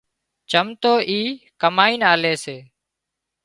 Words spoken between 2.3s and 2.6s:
سي